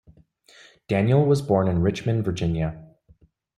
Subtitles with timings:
[0.87, 2.87] Daniel was born in Richmond, Virginia.